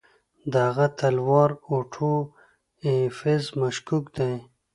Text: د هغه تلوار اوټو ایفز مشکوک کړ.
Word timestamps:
د 0.51 0.53
هغه 0.67 0.87
تلوار 0.99 1.49
اوټو 1.71 2.13
ایفز 2.87 3.43
مشکوک 3.61 4.03
کړ. 4.15 4.31